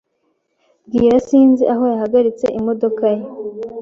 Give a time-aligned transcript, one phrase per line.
[0.87, 3.21] Bwira sinzi aho yahagaritse imodoka ye.